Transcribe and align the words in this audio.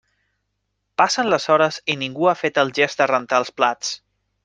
Passen 1.01 1.29
les 1.35 1.45
hores 1.55 1.79
i 1.95 1.99
ningú 2.05 2.31
ha 2.33 2.37
fet 2.43 2.61
el 2.65 2.75
gest 2.83 3.05
de 3.05 3.11
rentar 3.15 3.45
els 3.45 3.57
plats. 3.63 3.97